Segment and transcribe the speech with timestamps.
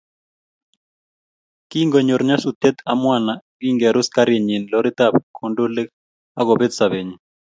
[1.69, 5.89] Kingonyor nyasutiet Amwana yekingerus garinyi loritab kundulik
[6.39, 7.15] akobet sobenyi